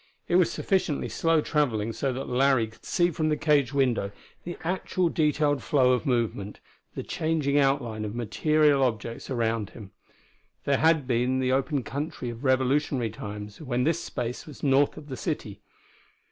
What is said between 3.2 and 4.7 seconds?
the cage window the